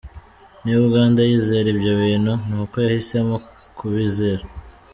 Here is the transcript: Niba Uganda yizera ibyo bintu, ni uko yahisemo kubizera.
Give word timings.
Niba 0.61 0.79
Uganda 0.89 1.19
yizera 1.29 1.67
ibyo 1.75 1.91
bintu, 2.01 2.33
ni 2.47 2.55
uko 2.63 2.75
yahisemo 2.85 3.35
kubizera. 3.77 4.43